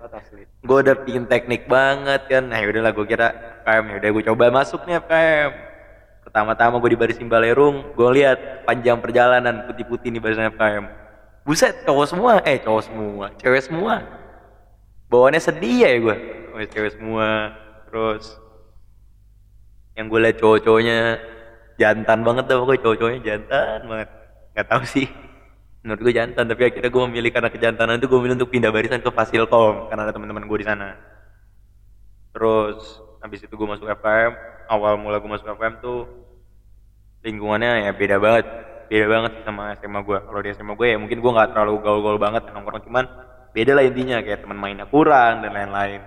gue 0.68 0.76
udah 0.78 0.94
pingin 1.02 1.24
teknik 1.26 1.66
banget 1.66 2.22
kan. 2.28 2.44
Nah 2.46 2.60
yaudahlah 2.60 2.92
gue 2.92 3.06
kira 3.08 3.28
FKM 3.64 3.84
ya 3.88 3.94
udah 3.98 4.10
gue 4.12 4.22
coba 4.28 4.44
masuk 4.52 4.80
nih 4.84 5.00
FKM 5.02 5.52
pertama-tama 6.22 6.78
gue 6.78 6.90
di 6.92 6.98
barisin 7.00 7.28
balerung. 7.32 7.96
Gue 7.96 8.22
lihat 8.22 8.68
panjang 8.68 9.00
perjalanan 9.00 9.66
putih-putih 9.66 10.12
nih 10.12 10.20
barisan 10.20 10.52
FKM 10.52 10.84
buset 11.42 11.80
cowok 11.88 12.06
semua. 12.06 12.32
Eh 12.44 12.60
cowok 12.60 12.82
semua. 12.84 13.26
Cewek 13.40 13.64
semua 13.64 14.21
bawaannya 15.12 15.42
sedih 15.44 15.76
ya 15.84 15.92
gue 16.00 16.16
cewek 16.62 16.68
cewek 16.70 16.92
semua. 17.00 17.28
Terus 17.88 18.24
yang 19.98 20.08
gue 20.08 20.20
liat 20.22 20.36
cowok-cowoknya 20.40 20.98
jantan 21.80 22.18
banget 22.22 22.44
tuh 22.46 22.56
pokoknya. 22.62 22.80
Cowok-cowoknya 22.84 23.20
jantan 23.24 23.78
banget. 23.88 24.08
Nggak 24.54 24.66
tahu 24.68 24.82
sih. 24.86 25.08
Menurut 25.82 26.00
gue 26.06 26.12
jantan 26.14 26.44
tapi 26.46 26.62
akhirnya 26.70 26.90
gue 26.94 27.02
memilih 27.10 27.30
karena 27.34 27.50
kejantanan 27.50 27.98
itu 27.98 28.06
gue 28.06 28.18
memilih 28.22 28.36
untuk 28.38 28.54
pindah 28.54 28.70
barisan 28.70 29.02
ke 29.02 29.10
Fasilkom 29.10 29.90
karena 29.90 30.06
ada 30.06 30.14
teman-teman 30.14 30.46
gue 30.46 30.58
di 30.62 30.66
sana. 30.68 30.94
Terus 32.30 33.02
habis 33.18 33.42
itu 33.42 33.50
gue 33.50 33.68
masuk 33.68 33.90
FKM 33.90 34.32
awal 34.70 34.94
mula 35.02 35.18
gue 35.18 35.30
masuk 35.30 35.50
FKM 35.58 35.82
tuh 35.82 36.06
lingkungannya 37.26 37.90
ya 37.90 37.92
beda 37.96 38.22
banget. 38.22 38.46
Beda 38.86 39.06
banget 39.10 39.32
sama 39.42 39.74
SMA 39.82 40.00
gue 40.06 40.18
kalau 40.22 40.40
di 40.44 40.48
SMA 40.54 40.72
gue 40.78 40.86
ya 40.94 40.96
mungkin 41.02 41.18
gue 41.18 41.32
nggak 41.34 41.50
terlalu 41.50 41.82
gaul-gaul 41.82 42.18
banget 42.22 42.46
nongkrong. 42.54 42.86
Cuman 42.86 43.04
beda 43.52 43.76
lah 43.76 43.84
intinya 43.84 44.18
kayak 44.24 44.44
teman 44.44 44.58
mainnya 44.58 44.88
kurang 44.88 45.44
dan 45.44 45.52
lain-lain. 45.52 46.00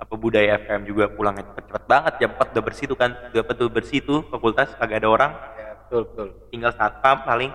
Apa 0.00 0.16
budaya 0.16 0.56
FKM 0.64 0.88
juga 0.88 1.12
pulangnya 1.12 1.44
cepet-cepet 1.52 1.84
banget 1.84 2.12
jam 2.24 2.30
4 2.32 2.56
udah 2.56 2.64
bersih 2.64 2.88
tuh 2.88 2.96
kan 2.96 3.12
udah 3.30 3.44
betul 3.44 3.68
bersih 3.68 4.00
tuh 4.00 4.24
fakultas 4.32 4.72
kagak 4.80 5.04
ada 5.04 5.08
orang. 5.12 5.32
Ya, 5.60 5.76
betul 5.76 6.08
betul. 6.08 6.28
Tinggal 6.48 6.72
satpam 6.72 7.20
paling. 7.28 7.52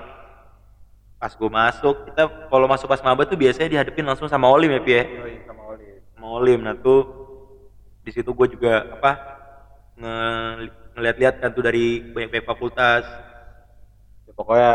Pas 1.17 1.33
gue 1.33 1.49
masuk 1.49 1.95
kita 2.05 2.29
kalau 2.53 2.69
masuk 2.69 2.85
pas 2.85 3.01
maba 3.01 3.25
tuh 3.25 3.33
biasanya 3.33 3.81
dihadapin 3.81 4.05
langsung 4.05 4.29
sama 4.29 4.45
olim 4.45 4.69
ya 4.77 4.81
Pi 4.85 4.91
ya? 4.93 5.03
Sama 5.49 5.63
Oli 5.73 5.87
sama 6.13 6.27
olim. 6.37 6.59
Nah 6.61 6.77
tuh 6.77 7.01
di 8.05 8.13
situ 8.13 8.29
gue 8.29 8.47
juga 8.53 8.93
apa 8.93 9.11
nge 9.97 10.15
ngeliat-lihat 10.95 11.35
kan 11.41 11.49
tuh 11.49 11.65
dari 11.65 12.13
banyak-banyak 12.13 12.45
fakultas. 12.45 13.03
Ya, 14.29 14.31
pokoknya 14.37 14.73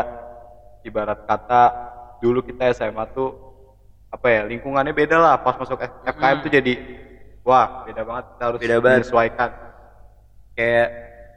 ibarat 0.83 1.23
kata 1.23 1.63
dulu 2.19 2.43
kita 2.43 2.75
SMA 2.75 3.07
tuh 3.15 3.50
apa 4.11 4.27
ya 4.27 4.41
lingkungannya 4.45 4.91
beda 4.91 5.17
lah. 5.17 5.35
Pas 5.39 5.55
masuk 5.55 5.79
FKM 5.79 6.35
Hmm. 6.37 6.43
tuh 6.43 6.51
jadi 6.51 6.73
wah 7.41 7.87
beda 7.87 8.01
banget. 8.03 8.25
Kita 8.29 8.43
harus 8.45 8.59
Beda 8.59 8.75
banget. 8.77 8.97
menyesuaikan. 9.01 9.49
Kayak 10.51 10.89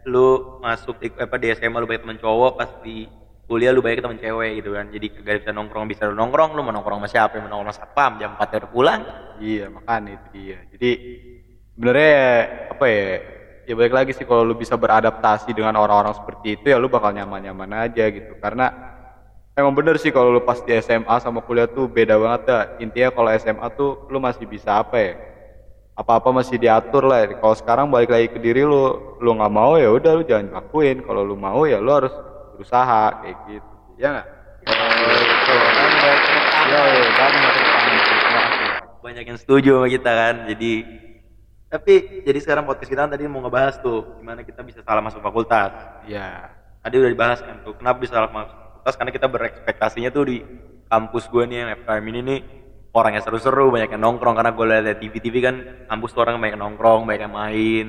lu 0.04 0.28
masuk 0.61 1.00
di, 1.00 1.09
apa 1.14 1.37
di 1.38 1.47
SMA 1.54 1.78
lu 1.78 1.88
banyak 1.88 2.02
temen 2.04 2.19
cowok 2.21 2.52
pas 2.59 2.71
di 2.85 3.09
kuliah 3.45 3.73
lu 3.73 3.81
banyak 3.81 4.02
temen 4.02 4.19
cewek 4.19 4.61
gitu 4.61 4.75
kan. 4.75 4.90
Jadi 4.90 5.07
kagak 5.14 5.35
bisa 5.40 5.50
nongkrong 5.50 5.87
bisa 5.87 6.02
lu 6.04 6.12
nongkrong 6.12 6.52
lu 6.52 6.61
mau 6.61 6.75
nongkrong 6.75 7.00
sama 7.00 7.09
siapa? 7.09 7.38
Mau 7.38 7.49
nongkrong 7.49 7.73
sama 7.73 7.78
satpam 7.78 8.12
jam 8.19 8.37
4 8.37 8.59
udah 8.59 8.71
pulang. 8.71 9.00
Iya 9.38 9.71
makanya 9.71 10.19
itu 10.19 10.26
dia. 10.35 10.59
Jadi 10.75 10.90
sebenarnya 11.73 12.12
apa 12.71 12.85
ya 12.87 13.04
ya 13.64 13.73
balik 13.73 13.95
lagi 13.97 14.12
sih 14.12 14.28
kalau 14.28 14.45
lu 14.45 14.54
bisa 14.54 14.76
beradaptasi 14.76 15.57
dengan 15.57 15.73
orang-orang 15.81 16.12
seperti 16.12 16.61
itu 16.61 16.66
ya 16.69 16.76
lu 16.76 16.93
bakal 16.93 17.14
nyaman-nyaman 17.14 17.88
aja 17.88 18.04
gitu. 18.12 18.37
Karena 18.37 18.94
emang 19.55 19.75
bener 19.75 19.97
sih 19.99 20.11
kalau 20.11 20.35
lu 20.35 20.43
pas 20.43 20.59
di 20.61 20.75
SMA 20.83 21.17
sama 21.23 21.43
kuliah 21.43 21.71
tuh 21.71 21.87
beda 21.87 22.19
banget 22.19 22.41
dah. 22.47 22.63
Intinya 22.79 23.11
kalau 23.15 23.31
SMA 23.39 23.67
tuh 23.75 24.07
lu 24.11 24.19
masih 24.19 24.47
bisa 24.47 24.83
apa 24.83 24.97
ya? 24.99 25.13
Apa-apa 25.95 26.35
masih 26.35 26.59
diatur 26.59 27.07
lah 27.07 27.23
kalau 27.39 27.55
sekarang 27.55 27.87
balik 27.87 28.11
lagi 28.11 28.27
ke 28.27 28.43
diri 28.43 28.67
lu 28.67 29.15
lu 29.23 29.31
nggak 29.39 29.53
mau 29.55 29.79
ya 29.79 29.95
udah 29.95 30.13
lu 30.19 30.23
jangan 30.27 30.59
lakuin. 30.59 31.03
Kalau 31.07 31.23
lu 31.23 31.39
mau 31.39 31.63
ya 31.65 31.79
lu 31.79 31.91
harus 31.95 32.13
berusaha 32.59 33.23
kayak 33.23 33.37
gitu. 33.47 33.75
Ya 33.99 34.09
nggak? 34.11 34.27
Banyak. 34.65 36.19
Iya, 36.65 36.81
iya, 36.89 37.05
banyak 39.05 39.25
yang 39.29 39.37
setuju 39.37 39.79
sama 39.79 39.89
kita 39.93 40.11
kan 40.11 40.35
jadi 40.49 40.73
tapi 41.69 42.25
jadi 42.25 42.39
sekarang 42.41 42.65
podcast 42.65 42.89
kita 42.89 43.05
kan 43.05 43.13
tadi 43.13 43.29
mau 43.29 43.45
ngebahas 43.45 43.77
tuh 43.85 44.17
gimana 44.17 44.41
kita 44.41 44.65
bisa 44.65 44.81
salah 44.81 45.05
masuk 45.05 45.21
fakultas. 45.21 45.77
Iya. 46.09 46.51
tadi 46.81 47.01
udah 47.01 47.11
dibahas 47.13 47.41
kan 47.45 47.61
tuh 47.65 47.77
kenapa 47.77 48.01
bisa 48.01 48.17
salah 48.17 48.33
masuk 48.33 48.63
fakultas 48.85 49.00
karena 49.00 49.12
kita 49.17 49.26
berekspektasinya 49.33 50.11
tuh 50.12 50.25
di 50.29 50.37
kampus 50.93 51.33
gue 51.33 51.49
nih 51.49 51.57
yang 51.57 51.71
FKM 51.81 52.05
ini 52.12 52.21
nih 52.21 52.38
orangnya 52.93 53.25
seru-seru 53.25 53.73
banyak 53.73 53.97
yang 53.97 54.03
nongkrong. 54.05 54.37
Karena 54.37 54.53
gue 54.53 54.67
lihat 54.69 55.00
TV-TV 55.00 55.37
kan 55.41 55.57
kampus 55.88 56.12
tuh 56.12 56.21
orang 56.21 56.37
banyak 56.37 56.61
nongkrong 56.61 57.09
banyak 57.09 57.25
yang 57.25 57.33
main. 57.33 57.87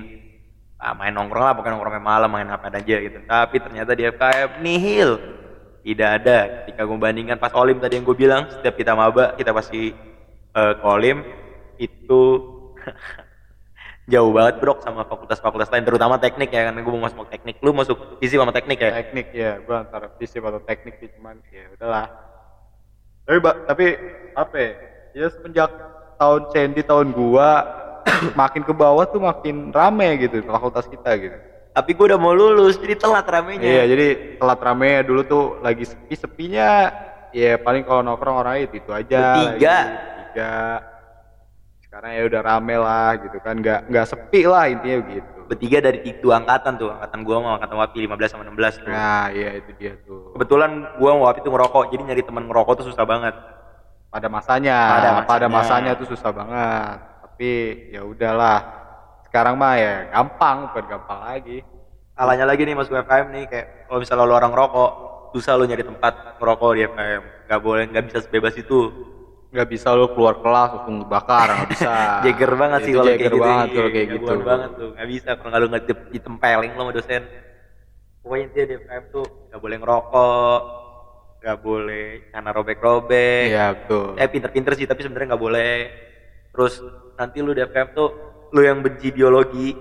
Ah, 0.80 0.96
main 0.96 1.12
nongkrong 1.12 1.44
lah 1.44 1.52
pokoknya 1.52 1.76
nongkrongnya 1.76 2.00
malam 2.00 2.32
main 2.32 2.48
apa 2.48 2.72
aja 2.72 2.96
gitu. 3.04 3.20
Tapi 3.28 3.56
ternyata 3.60 3.92
di 3.92 4.08
FKM 4.08 4.50
nihil. 4.64 5.12
Tidak 5.84 6.10
ada. 6.24 6.38
Ketika 6.64 6.88
gue 6.88 6.96
bandingkan 6.96 7.38
pas 7.44 7.52
olim 7.52 7.76
tadi 7.84 8.00
yang 8.00 8.08
gue 8.08 8.16
bilang 8.16 8.48
setiap 8.48 8.80
kita 8.80 8.96
maba 8.96 9.36
kita 9.36 9.52
pasti 9.52 9.92
eh, 10.56 10.74
ke 10.80 10.86
olim 10.88 11.28
itu 11.76 12.24
jauh 14.06 14.30
banget 14.30 14.62
bro 14.62 14.78
sama 14.86 15.02
fakultas-fakultas 15.10 15.70
lain 15.74 15.82
terutama 15.82 16.22
teknik 16.22 16.54
ya 16.54 16.70
karena 16.70 16.78
gue 16.78 16.94
mau 16.94 17.10
masuk 17.10 17.26
teknik 17.26 17.58
lu 17.66 17.74
masuk 17.74 18.22
fisip 18.22 18.38
sama 18.38 18.54
teknik 18.54 18.78
ya 18.78 18.92
Teknik 19.02 19.28
ya, 19.34 19.52
gua 19.66 19.82
antara 19.82 20.14
fisip 20.22 20.46
atau 20.46 20.62
teknik 20.62 21.02
sih 21.02 21.10
cuman 21.18 21.42
ya 21.50 21.66
udahlah. 21.74 22.06
Tapi 23.26 23.38
tapi 23.66 23.86
apa 24.38 24.56
ya? 24.56 24.72
Ya 25.18 25.28
semenjak 25.34 25.70
tahun 26.22 26.42
Cendi 26.54 26.82
tahun 26.86 27.18
gua 27.18 27.50
makin 28.40 28.62
ke 28.62 28.74
bawah 28.78 29.10
tuh 29.10 29.18
makin 29.18 29.74
rame 29.74 30.22
gitu 30.22 30.46
fakultas 30.46 30.86
kita 30.86 31.12
gitu. 31.18 31.38
tapi 31.76 31.92
gue 31.92 32.06
udah 32.08 32.16
mau 32.22 32.32
lulus 32.32 32.80
jadi 32.80 32.96
telat 32.96 33.28
ramenya 33.28 33.68
Iya, 33.68 33.84
jadi 33.92 34.08
telat 34.40 34.60
rame 34.64 35.04
dulu 35.04 35.22
tuh 35.28 35.44
lagi 35.60 35.84
sepi-sepinya 35.84 36.70
ya 37.36 37.60
paling 37.60 37.84
kalau 37.84 38.00
nongkrong 38.00 38.38
orang 38.40 38.64
itu 38.64 38.80
itu 38.80 38.96
aja. 38.96 39.44
Lagi, 39.44 39.60
Bertiga. 39.60 40.95
Sekarang 41.96 42.12
ya 42.12 42.24
udah 42.28 42.42
rame 42.44 42.76
lah 42.76 43.16
gitu 43.24 43.40
kan, 43.40 43.56
nggak 43.56 43.88
nggak 43.88 44.04
sepi 44.04 44.44
lah 44.44 44.68
intinya 44.68 45.00
gitu. 45.08 45.48
bertiga 45.48 45.80
dari 45.80 46.04
itu 46.04 46.28
angkatan 46.28 46.76
tuh 46.76 46.92
angkatan 46.92 47.24
gua 47.24 47.40
sama 47.40 47.50
angkatan 47.56 47.76
wapi 47.80 47.98
15 48.04 48.34
sama 48.36 48.44
16 48.52 48.84
tuh 48.84 48.92
Nah, 48.92 49.32
iya 49.32 49.50
itu 49.56 49.72
dia 49.80 49.96
tuh. 50.04 50.36
kebetulan 50.36 50.92
gua 51.00 51.16
sama 51.16 51.22
wapi 51.32 51.40
tuh 51.40 51.52
ngerokok 51.56 51.84
jadi 51.88 52.02
nyari 52.04 52.24
teman 52.28 52.44
ngerokok 52.52 52.74
tuh 52.84 52.86
susah 52.92 53.06
banget 53.08 53.32
pada 54.12 54.28
masanya 54.28 54.76
Pada 54.92 55.10
pada 55.24 55.48
masanya. 55.48 55.48
masanya 55.48 55.92
tuh 55.96 56.08
susah 56.12 56.36
banget 56.36 56.98
tapi 57.24 57.52
ya 57.96 58.04
udahlah 58.04 58.60
sekarang 59.24 59.56
mah 59.56 59.80
ya 59.80 60.12
gampang 60.12 60.68
bukan 60.76 60.84
gampang 60.92 61.20
lagi 61.24 61.58
salahnya 62.12 62.44
lagi 62.44 62.62
nih 62.68 62.76
masuk 62.76 62.92
FKM 62.98 63.28
nih 63.32 63.44
kayak 63.48 63.68
kalau 63.88 64.00
misalnya 64.04 64.28
lu 64.28 64.36
orang 64.36 64.52
ngerokok 64.52 64.92
susah 65.32 65.56
lu 65.56 65.64
nyari 65.64 65.88
tempat 65.88 66.14
ngerokok 66.44 66.70
di 66.76 66.82
FKM 66.92 67.24
nggak 67.48 67.62
boleh 67.64 67.84
nggak 67.88 68.04
bisa 68.12 68.20
sebebas 68.20 68.60
itu 68.60 68.92
nggak 69.56 69.70
bisa 69.72 69.88
lu 69.96 70.12
keluar 70.12 70.36
kelas 70.44 70.70
langsung 70.76 70.96
bakar 71.08 71.48
nggak 71.56 71.70
bisa 71.72 71.94
Jager 72.28 72.52
banget 72.60 72.80
sih 72.84 72.92
Itu 72.92 73.00
kalau 73.00 73.12
kayak 73.16 73.22
gitu. 73.24 73.38
banget 73.40 73.66
iya, 73.66 73.76
kalau 73.76 73.90
kayak 73.96 74.08
gitu 74.12 74.20
jagoan 74.28 74.42
banget 74.44 74.70
tuh. 74.76 74.90
Gak 74.92 75.08
bisa 75.08 75.30
kalau 75.34 75.50
nggak 75.50 75.62
lu 75.64 75.68
nggak 75.72 75.84
di- 75.88 76.08
ditempelin 76.14 76.72
lo 76.76 76.82
sama 76.84 76.92
dosen. 76.92 77.24
Pokoknya 78.20 78.44
intinya 78.44 78.66
di 78.66 78.76
FKM 78.76 79.04
tuh 79.10 79.26
nggak 79.48 79.62
boleh 79.62 79.78
ngerokok, 79.80 80.62
nggak 81.40 81.58
boleh 81.62 82.08
karena 82.28 82.50
robek-robek. 82.52 83.44
iya 83.48 83.66
betul 83.72 84.06
Eh 84.18 84.28
pinter-pinter 84.28 84.72
sih 84.76 84.86
tapi 84.86 85.00
sebenarnya 85.00 85.28
nggak 85.32 85.44
boleh. 85.44 85.76
Terus 86.52 86.74
nanti 87.16 87.38
lu 87.40 87.52
di 87.52 87.62
FKM 87.62 87.90
tuh 87.94 88.10
lu 88.50 88.62
yang 88.62 88.82
benci 88.82 89.08
biologi, 89.10 89.72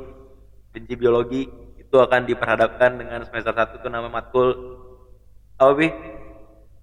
benci 0.71 0.95
biologi 0.95 1.43
itu 1.75 1.97
akan 1.97 2.21
diperhadapkan 2.23 2.91
dengan 2.97 3.21
semester 3.25 3.55
1 3.55 3.79
tuh 3.79 3.91
nama 3.91 4.07
matkul 4.07 4.49
apa 5.55 5.73
Bi? 5.73 5.89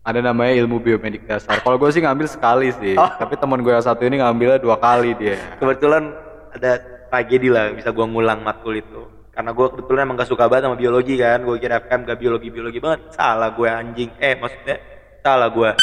Ada 0.01 0.19
namanya 0.19 0.57
ilmu 0.65 0.81
biomedik 0.81 1.29
dasar. 1.29 1.61
Kalau 1.61 1.77
gue 1.77 1.89
sih 1.93 2.01
ngambil 2.01 2.25
sekali 2.25 2.73
sih. 2.81 2.97
Oh. 2.97 3.09
tapi 3.21 3.37
teman 3.37 3.61
gue 3.61 3.69
yang 3.69 3.85
satu 3.85 4.01
ini 4.01 4.17
ngambilnya 4.17 4.57
dua 4.57 4.81
kali 4.81 5.13
dia. 5.13 5.37
Kebetulan 5.61 6.09
ada 6.51 6.71
tragedi 7.11 7.51
lah 7.51 7.75
bisa 7.75 7.91
gua 7.91 8.07
ngulang 8.07 8.39
matkul 8.39 8.79
itu. 8.79 9.03
Karena 9.35 9.51
gua 9.51 9.67
kebetulan 9.67 10.07
emang 10.07 10.15
gak 10.15 10.31
suka 10.31 10.47
banget 10.47 10.71
sama 10.71 10.79
biologi 10.79 11.19
kan. 11.19 11.43
Gua 11.43 11.59
kira 11.59 11.83
FKM 11.83 12.01
gak 12.07 12.19
biologi 12.19 12.47
biologi 12.47 12.79
banget. 12.79 13.11
Salah 13.11 13.51
gue 13.51 13.67
anjing. 13.67 14.09
Eh 14.15 14.39
maksudnya 14.39 14.79
salah 15.19 15.51
gua. 15.51 15.75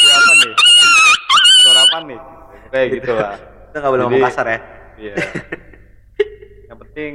Iya 0.00 0.14
apa 0.18 0.32
nih? 0.34 0.52
Suara 1.62 1.80
apa 1.86 1.98
nih? 2.02 2.18
Kayak 2.70 2.86
gitu 2.98 3.12
lah. 3.14 3.34
Kita 3.70 3.76
gak 3.78 3.90
boleh 3.94 4.04
ngomong 4.10 4.26
kasar 4.26 4.46
ya. 4.50 4.58
Iya. 5.00 5.14
yang 6.68 6.78
penting 6.82 7.10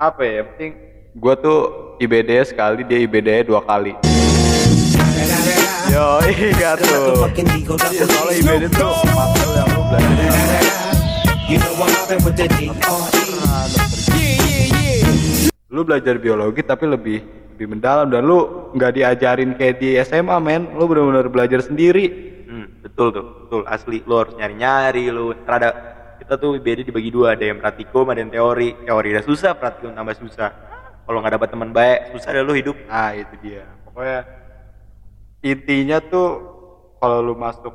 apa 0.00 0.20
ya? 0.24 0.32
Yang 0.40 0.46
penting 0.56 0.72
gua 1.16 1.32
tuh 1.32 1.96
IBD 1.96 2.44
sekali, 2.44 2.84
dia 2.84 3.00
IBD 3.00 3.48
dua 3.48 3.64
kali. 3.64 3.96
Yo, 5.88 6.20
iya 6.28 6.76
tuh. 6.76 7.24
Iya, 7.32 8.04
soalnya 8.04 8.34
IBD 8.36 8.64
tuh 8.76 8.92
yang 9.56 9.68
lu 9.72 9.82
belajar. 9.88 10.20
Lu 15.72 15.80
belajar 15.84 16.14
biologi 16.20 16.60
tapi 16.60 16.84
lebih 16.84 17.18
lebih 17.56 17.66
mendalam 17.72 18.12
dan 18.12 18.28
lu 18.28 18.68
nggak 18.76 18.92
diajarin 19.00 19.56
kayak 19.56 19.80
di 19.80 19.96
SMA 20.04 20.36
men. 20.44 20.68
Lu 20.76 20.84
benar-benar 20.84 21.32
belajar 21.32 21.64
sendiri. 21.64 22.36
hmm, 22.44 22.84
betul 22.84 23.08
tuh 23.10 23.24
betul 23.48 23.62
asli 23.64 24.04
lu 24.04 24.14
harus 24.20 24.36
nyari 24.36 24.54
nyari 24.54 25.04
lu 25.10 25.32
Ntar 25.32 25.54
ada 25.58 25.70
kita 26.20 26.38
tuh 26.38 26.60
IBD 26.60 26.86
dibagi 26.90 27.10
dua 27.10 27.34
ada 27.34 27.42
yang 27.42 27.58
praktikum 27.58 28.06
ada 28.06 28.22
yang 28.22 28.30
teori 28.30 28.74
teori 28.86 29.08
udah 29.14 29.24
susah 29.26 29.52
praktikum 29.58 29.94
tambah 29.94 30.14
susah 30.14 30.65
kalau 31.06 31.18
nggak 31.22 31.34
dapat 31.38 31.48
teman 31.54 31.70
baik 31.70 31.98
susah 32.12 32.30
deh 32.34 32.42
lu 32.42 32.52
hidup. 32.58 32.76
Nah, 32.90 33.14
itu 33.14 33.34
dia. 33.40 33.62
Pokoknya 33.86 34.26
intinya 35.40 35.98
tuh 36.02 36.28
kalau 36.98 37.22
lu 37.22 37.38
masuk 37.38 37.72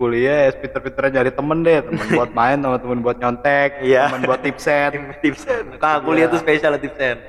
kuliah 0.00 0.48
ya 0.48 0.56
pinter-pinter 0.56 1.12
nyari 1.12 1.30
temen 1.30 1.62
deh, 1.62 1.78
temen 1.84 2.06
buat 2.16 2.32
main 2.34 2.58
sama 2.58 2.80
temen 2.80 2.98
buat 3.04 3.16
nyontek, 3.20 3.84
Iya. 3.84 4.10
temen 4.10 4.24
buat 4.26 4.40
tipset. 4.42 4.90
tipsen 5.22 5.78
kak 5.78 6.02
kuliah 6.02 6.26
tuh 6.26 6.40
spesial 6.42 6.74
tipsen 6.80 7.20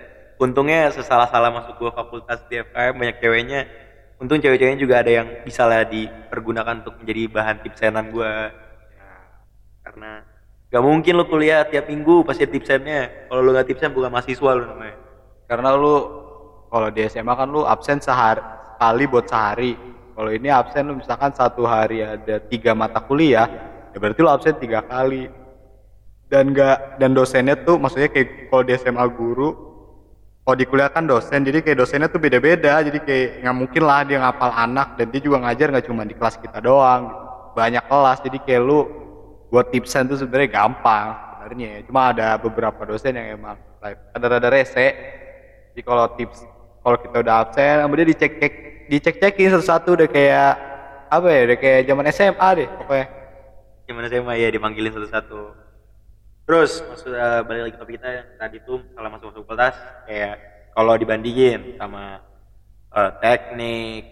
untungnya 0.41 0.89
sesalah-salah 0.89 1.53
masuk 1.53 1.77
gua 1.77 1.91
fakultas 1.93 2.41
di 2.50 2.59
FKM 2.59 2.93
banyak 2.97 3.17
ceweknya. 3.21 3.62
Untung 4.17 4.39
cewek-ceweknya 4.39 4.79
juga 4.79 5.03
ada 5.03 5.12
yang 5.12 5.27
bisa 5.43 5.67
lah 5.67 5.83
dipergunakan 5.83 6.79
untuk 6.83 6.95
menjadi 7.03 7.27
bahan 7.27 7.55
tipsenan 7.59 8.07
gua. 8.12 8.55
Karena 9.83 10.23
gak 10.71 10.83
mungkin 10.83 11.13
lu 11.19 11.25
kuliah 11.27 11.67
tiap 11.67 11.85
minggu 11.91 12.23
pasti 12.25 12.50
tipsennya 12.50 13.29
kalau 13.29 13.45
lu 13.45 13.51
gak 13.53 13.67
tipsen 13.69 13.93
bukan 13.93 14.09
mahasiswa 14.09 14.51
lu 14.57 14.63
namanya 14.65 14.95
Karena 15.53 15.77
lu 15.77 16.10
kalau 16.74 16.89
di 16.89 17.05
SMA 17.05 17.29
kan 17.38 17.45
lu 17.45 17.62
absen 17.62 18.01
sehari 18.01 18.41
sekali 18.74 19.05
buat 19.05 19.29
sehari. 19.29 19.77
Kalau 20.17 20.33
ini 20.33 20.50
absen 20.50 20.89
lu 20.89 20.98
misalkan 20.98 21.29
satu 21.29 21.69
hari 21.69 22.01
ada 22.01 22.41
tiga 22.41 22.74
mata 22.74 22.98
kuliah, 23.05 23.45
ya 23.93 23.98
berarti 24.01 24.19
lu 24.25 24.33
absen 24.33 24.57
tiga 24.57 24.81
kali. 24.81 25.29
Dan 26.25 26.57
enggak 26.57 26.98
dan 26.98 27.13
dosennya 27.13 27.53
tuh 27.62 27.77
maksudnya 27.77 28.10
kayak 28.10 28.50
kalau 28.50 28.65
di 28.65 28.74
SMA 28.74 29.05
guru 29.13 29.53
kalau 30.41 30.57
di 30.57 30.65
kuliah 30.65 30.89
kan 30.89 31.05
dosen 31.05 31.45
jadi 31.45 31.62
kayak 31.62 31.77
dosennya 31.77 32.10
tuh 32.10 32.17
beda-beda 32.17 32.81
jadi 32.81 33.00
kayak 33.05 33.45
nggak 33.45 33.53
mungkin 33.53 33.83
lah 33.86 34.01
dia 34.01 34.17
ngapal 34.17 34.50
anak 34.50 34.98
dan 34.98 35.13
dia 35.13 35.22
juga 35.22 35.45
ngajar 35.45 35.69
nggak 35.69 35.86
cuma 35.86 36.10
di 36.10 36.17
kelas 36.17 36.41
kita 36.41 36.57
doang 36.57 37.13
banyak 37.53 37.86
kelas 37.86 38.17
jadi 38.25 38.38
kayak 38.41 38.62
lu 38.65 38.79
buat 39.53 39.69
tipsen 39.69 40.10
tuh 40.10 40.17
sebenarnya 40.17 40.50
gampang 40.50 41.07
sebenarnya 41.38 41.86
cuma 41.86 42.10
ada 42.10 42.36
beberapa 42.41 42.81
dosen 42.81 43.13
yang 43.13 43.38
emang 43.38 43.62
like, 43.79 44.01
ada-ada 44.17 44.50
rese 44.50 44.89
jadi 45.74 45.82
kalau 45.82 46.06
tips 46.13 46.46
kalau 46.86 46.98
kita 47.01 47.18
udah 47.25 47.36
absen 47.42 47.82
sama 47.82 47.94
dia 47.98 48.08
dicek 48.08 48.32
cek 48.38 48.53
dicek 48.94 49.15
cekin 49.18 49.50
satu-satu 49.58 49.89
udah 49.98 50.10
kayak 50.10 50.53
apa 51.10 51.27
ya 51.34 51.42
udah 51.50 51.58
kayak 51.58 51.80
zaman 51.89 52.06
SMA 52.13 52.50
deh 52.62 52.70
gimana 53.84 54.08
saya 54.08 54.24
mah 54.24 54.39
ya 54.39 54.48
dipanggilin 54.48 54.96
satu-satu. 54.96 55.42
Terus 56.44 56.72
maksud 56.84 57.12
eh, 57.12 57.42
balik 57.44 57.62
lagi 57.72 57.77
topik 57.80 57.94
kita 58.00 58.08
yang 58.08 58.27
tadi 58.39 58.58
tuh 58.63 58.80
kalau 58.96 59.08
masuk 59.12 59.32
masuk 59.32 59.44
fakultas 59.48 59.75
kayak 60.08 60.36
kalau 60.75 60.94
dibandingin 60.96 61.75
sama 61.80 62.24
eh, 62.96 63.12
teknik 63.20 64.03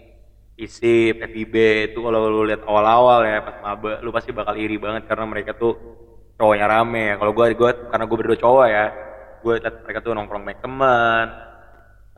fisip 0.56 1.24
FIB 1.24 1.54
itu 1.92 1.98
kalau 2.04 2.28
lu 2.28 2.44
lihat 2.44 2.64
awal-awal 2.68 3.24
ya 3.24 3.40
pas 3.40 3.56
maba 3.64 4.00
lu 4.04 4.12
pasti 4.12 4.30
bakal 4.34 4.56
iri 4.60 4.76
banget 4.76 5.08
karena 5.08 5.24
mereka 5.24 5.56
tuh 5.56 5.72
cowoknya 6.36 6.66
rame. 6.68 7.16
Kalau 7.16 7.32
gua 7.32 7.48
gua 7.56 7.70
karena 7.88 8.04
gua 8.04 8.18
berdua 8.18 8.38
cowok 8.40 8.66
ya 8.68 8.86
gue 9.42 9.58
liat 9.58 9.74
mereka 9.82 9.98
tuh 10.06 10.14
nongkrong 10.14 10.46
banyak 10.46 10.62
teman 10.62 11.26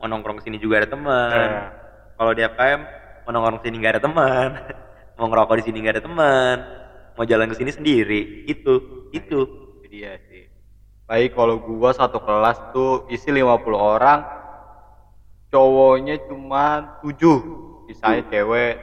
mau 0.05 0.13
nongkrong 0.13 0.37
ke 0.37 0.45
sini 0.45 0.61
juga 0.61 0.85
ada 0.85 0.89
teman. 0.93 1.33
Nah. 1.33 1.65
kalau 2.13 2.31
di 2.37 2.45
FKM 2.45 2.81
mau 3.25 3.31
nongkrong 3.33 3.57
ke 3.57 3.63
sini 3.65 3.75
nggak 3.81 3.93
ada 3.97 4.03
teman. 4.05 4.49
Mau 5.17 5.31
ngerokok 5.31 5.55
di 5.57 5.63
sini 5.63 5.79
nggak 5.79 5.95
ada 5.95 6.03
teman. 6.03 6.57
Mau 7.15 7.23
jalan 7.23 7.47
ke 7.47 7.55
sini 7.55 7.71
sendiri. 7.71 8.45
Itu 8.51 9.07
itu. 9.15 9.39
Itu 9.79 9.87
dia 9.87 10.19
sih. 10.27 10.51
Baik 11.07 11.39
kalau 11.39 11.55
gua 11.63 11.95
satu 11.95 12.19
kelas 12.19 12.75
tuh 12.75 13.07
isi 13.07 13.31
50 13.31 13.63
orang. 13.73 14.27
Cowoknya 15.55 16.19
cuma 16.27 16.99
7 16.99 17.87
sisanya 17.87 18.27
cewek. 18.27 18.75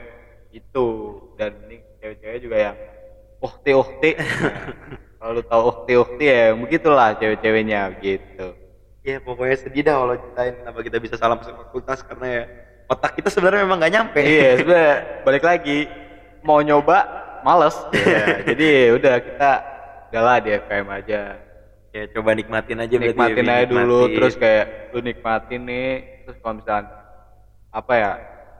Itu. 0.49 0.87
Dan 1.37 1.53
ini 1.69 1.85
cewek-cewek 2.01 2.39
juga 2.41 2.57
yang 2.57 2.75
uhti 3.37 3.71
uhti 3.77 4.11
kalau 5.21 5.35
lu 5.35 5.43
tahu 5.45 5.61
uhti 5.67 5.93
uhti 5.99 6.25
ya 6.25 6.57
begitulah 6.57 7.13
cewek-ceweknya. 7.21 8.01
Gitu 8.01 8.62
ya 9.03 9.19
pokoknya 9.19 9.55
sedih 9.59 9.83
dah 9.83 9.95
kalau 9.99 10.15
ceritain 10.15 10.53
kenapa 10.63 10.79
kita 10.79 10.97
bisa 11.03 11.15
salah 11.19 11.35
masuk 11.35 11.53
fakultas 11.59 11.99
karena 12.07 12.27
ya 12.27 12.43
otak 12.87 13.11
kita 13.19 13.29
sebenarnya 13.29 13.61
memang 13.67 13.77
nggak 13.83 13.93
nyampe. 13.93 14.19
Iya 14.23 14.49
sebenarnya 14.63 14.95
balik 15.27 15.43
lagi 15.43 15.77
mau 16.41 16.59
nyoba 16.63 16.97
males. 17.43 17.75
Ya, 18.03 18.39
jadi 18.47 18.95
udah 18.95 19.15
kita 19.19 19.51
udahlah 20.09 20.37
di 20.39 20.49
FKM 20.55 20.89
aja. 20.89 21.21
Ya 21.93 22.03
coba 22.09 22.33
nikmatin 22.33 22.79
aja 22.81 22.95
berarti 22.97 23.13
nikmatin 23.13 23.45
ya, 23.45 23.53
aja 23.53 23.65
dulu 23.69 23.99
nikmatin. 24.01 24.15
terus 24.17 24.33
kayak 24.39 24.65
lu 24.95 24.99
nikmatin 25.05 25.61
nih 25.61 25.89
terus 26.25 26.37
kalau 26.41 26.55
misalnya 26.57 26.89
apa 27.69 27.93
ya 27.93 28.11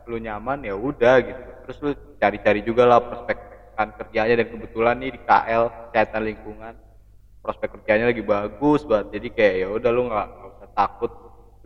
lu 0.05 0.17
nyaman 0.19 0.59
ya 0.67 0.75
udah 0.75 1.15
gitu. 1.23 1.41
Terus 1.63 1.77
lu 1.79 1.91
cari-cari 2.19 2.61
juga 2.61 2.83
lah 2.83 2.99
prospek 2.99 3.37
kan 3.73 3.89
kerjanya 3.97 4.37
dan 4.37 4.47
kebetulan 4.53 4.95
nih 5.01 5.11
di 5.17 5.19
KL 5.25 5.63
kesehatan 5.89 6.23
lingkungan 6.29 6.73
prospek 7.43 7.69
kerjanya 7.77 8.09
lagi 8.09 8.23
bagus 8.23 8.87
banget. 8.87 9.19
Jadi 9.19 9.27
kayak 9.35 9.55
ya 9.59 9.67
udah 9.69 9.91
lu 9.91 10.01
nggak 10.07 10.27
usah 10.55 10.69
takut. 10.71 11.11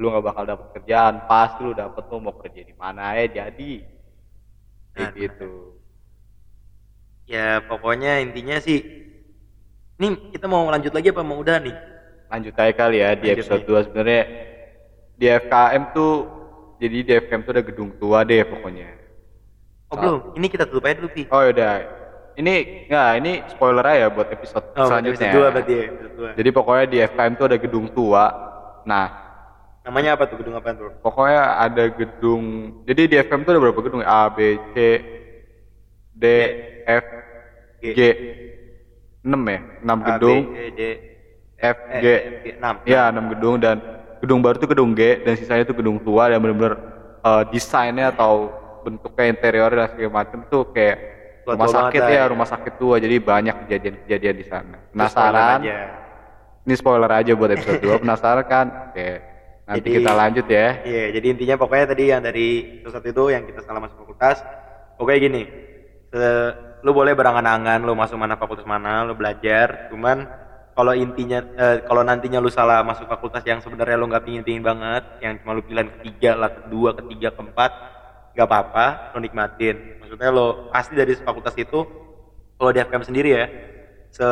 Lu 0.02 0.10
nggak 0.10 0.26
bakal 0.26 0.44
dapet 0.50 0.68
kerjaan. 0.82 1.30
Pasti 1.30 1.62
lu 1.62 1.78
dapet 1.78 2.04
lu 2.10 2.18
mau 2.18 2.36
kerja 2.36 2.62
di 2.66 2.74
mana 2.74 3.14
ya 3.16 3.46
jadi. 3.46 3.74
Kayak 4.98 5.14
Nah, 5.14 5.14
gitu. 5.14 5.52
Ya 7.30 7.62
pokoknya 7.62 8.24
intinya 8.24 8.58
sih 8.58 8.82
Nih 9.98 10.14
kita 10.30 10.46
mau 10.46 10.70
lanjut 10.70 10.94
lagi 10.94 11.10
apa 11.10 11.26
mau 11.26 11.42
udah 11.42 11.58
nih? 11.58 11.76
lanjut 12.28 12.54
aja 12.60 12.74
kali 12.76 13.00
ya 13.00 13.16
di 13.16 13.32
Lanjut 13.32 13.40
episode 13.40 13.64
2 13.66 13.86
sebenarnya. 13.88 14.24
Di 15.18 15.26
FKM 15.32 15.84
tuh 15.96 16.14
jadi 16.78 16.98
di 17.02 17.12
FKM 17.24 17.42
tuh 17.42 17.54
ada 17.56 17.64
gedung 17.66 17.90
tua 17.98 18.22
deh 18.28 18.44
pokoknya. 18.46 18.94
Oh 19.90 19.96
belum, 19.96 20.36
ini 20.36 20.52
kita 20.52 20.68
tutup 20.68 20.84
aja 20.86 21.00
dulu 21.00 21.10
Pi. 21.16 21.24
Oh 21.32 21.42
yaudah, 21.42 21.88
ini 22.38 22.54
nggak 22.86 23.10
ini 23.18 23.32
spoiler 23.48 23.82
aja 23.84 24.08
buat 24.08 24.30
episode 24.30 24.66
Oh 24.74 24.86
selanjutnya. 24.86 25.28
episode 25.28 25.36
dua 25.36 25.48
berarti 25.50 25.74
ya 25.74 25.84
episode 25.90 26.14
dua. 26.14 26.30
Jadi 26.34 26.50
pokoknya 26.54 26.86
di 26.86 26.98
FKM 27.04 27.34
tuh 27.34 27.46
ada 27.46 27.58
gedung 27.58 27.86
tua. 27.90 28.26
Nah, 28.84 29.08
Namanya 29.82 30.10
apa 30.14 30.28
tuh 30.28 30.38
gedung 30.38 30.54
apa 30.54 30.70
tuh? 30.72 30.92
pokoknya 31.00 31.42
ada 31.58 31.84
gedung. 31.90 32.44
Jadi 32.84 33.02
di 33.08 33.16
FKM 33.18 33.42
tuh 33.42 33.52
ada 33.52 33.62
berapa 33.62 33.80
gedung? 33.80 34.00
ya? 34.00 34.08
A, 34.08 34.22
B, 34.28 34.40
C, 34.70 34.78
D, 36.12 36.24
F, 36.84 37.06
G. 37.78 37.86
G. 37.92 38.02
6 39.24 39.34
ya? 39.44 39.60
6 39.82 39.90
A, 39.90 40.06
gedung. 40.14 40.40
B, 40.44 40.52
C, 40.52 40.60
D, 40.72 40.82
F, 41.58 41.78
G. 41.98 42.06
F, 42.06 42.34
G, 42.44 42.48
6 42.60 42.86
Ya, 42.86 43.10
6 43.10 43.34
gedung 43.34 43.56
dan 43.58 43.76
gedung 44.18 44.40
baru 44.42 44.56
tuh 44.56 44.70
gedung 44.70 44.92
G 44.92 45.22
dan 45.22 45.34
sisanya 45.34 45.64
tuh 45.64 45.74
gedung 45.74 45.98
tua 45.98 46.28
dan 46.28 46.38
bener-bener 46.38 46.74
eh, 47.22 47.44
desainnya 47.50 48.12
atau 48.12 48.52
bentuknya 48.84 49.26
interior 49.30 49.70
dan 49.70 49.88
segala 49.90 50.12
macam 50.22 50.46
tuh 50.48 50.70
kayak 50.70 50.98
rumah 51.56 51.70
sakit 51.72 52.02
ya, 52.04 52.22
lah. 52.24 52.28
rumah 52.34 52.48
sakit 52.48 52.74
tua 52.76 52.96
jadi 53.00 53.16
banyak 53.24 53.56
kejadian-kejadian 53.64 54.36
di 54.36 54.46
sana. 54.46 54.78
Penasaran? 54.92 55.60
Ini 56.68 56.76
spoiler 56.76 57.08
aja 57.08 57.32
buat 57.32 57.56
episode 57.56 57.80
2 57.80 58.04
penasaran 58.04 58.44
kan? 58.44 58.92
Oke. 58.92 59.10
Nanti 59.68 59.80
Jadi- 59.84 59.96
kita 60.00 60.12
lanjut 60.12 60.46
ya. 60.48 60.68
Iya, 60.84 61.06
jadi 61.16 61.28
intinya 61.32 61.56
pokoknya 61.56 61.86
tadi 61.92 62.04
yang 62.12 62.24
dari 62.24 62.80
episode 62.84 63.04
itu 63.04 63.24
yang 63.32 63.44
kita 63.48 63.64
salah 63.64 63.80
masuk 63.84 64.00
fakultas. 64.04 64.40
Pokoknya 64.96 65.20
gini, 65.28 65.44
se- 66.12 66.54
lu 66.84 66.92
boleh 66.96 67.16
berangan-angan 67.16 67.84
lu 67.84 67.92
masuk 67.92 68.16
mana 68.20 68.40
fakultas 68.40 68.64
mana, 68.64 69.04
lu 69.04 69.16
belajar. 69.16 69.92
Cuman 69.92 70.24
kalau 70.72 70.94
intinya, 70.96 71.42
eh, 71.42 71.84
kalau 71.84 72.04
nantinya 72.06 72.40
lu 72.40 72.48
salah 72.48 72.80
masuk 72.86 73.10
fakultas 73.10 73.44
yang 73.44 73.60
sebenarnya 73.60 73.98
lu 74.00 74.08
nggak 74.08 74.24
pingin-pingin 74.24 74.64
banget, 74.64 75.04
yang 75.20 75.36
cuma 75.42 75.58
lu 75.58 75.64
pilihan 75.66 75.90
ketiga 76.00 76.38
lah, 76.38 76.54
kedua, 76.54 76.94
ketiga, 77.04 77.34
keempat, 77.34 77.72
nggak 78.38 78.48
apa-apa, 78.48 78.86
lu 79.16 79.20
nikmatin. 79.20 79.97
Maksudnya 80.08 80.32
lu 80.32 80.48
pasti 80.72 80.96
dari 80.96 81.14
fakultas 81.14 81.52
itu, 81.54 81.80
kalau 82.56 82.72
di 82.72 82.80
FKM 82.80 83.04
sendiri 83.04 83.30
ya, 83.30 83.46
se 84.08 84.28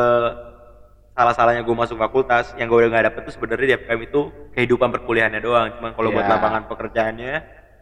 salah-salahnya 1.12 1.64
gue 1.64 1.72
masuk 1.74 1.96
fakultas 1.96 2.52
yang 2.56 2.68
gue 2.68 2.76
udah 2.76 2.90
nggak 2.90 3.06
dapet 3.08 3.20
tuh 3.24 3.32
sebenarnya 3.32 3.66
di 3.66 3.74
FKM 3.78 4.00
itu 4.04 4.20
kehidupan 4.52 4.88
perkuliahannya 4.90 5.40
doang 5.40 5.72
cuman 5.72 5.92
kalau 5.92 6.12
buat 6.12 6.24
Iya. 6.24 6.32
lapangan 6.36 6.62
pekerjaannya 6.68 7.32